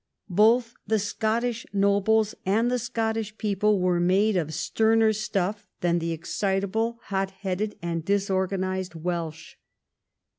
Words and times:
Both 0.31 0.73
the 0.87 0.97
Scottish 0.97 1.63
nobles 1.73 2.33
and 2.43 2.71
the 2.71 2.79
Scottish 2.79 3.37
people 3.37 3.79
were 3.79 3.99
made 3.99 4.35
of 4.35 4.51
sterner 4.51 5.13
stuff 5.13 5.67
than 5.81 5.99
the 5.99 6.11
excitable, 6.11 6.97
hot 7.03 7.29
headed, 7.29 7.77
and 7.83 8.03
disorganised 8.03 8.95
Welsh. 8.95 9.57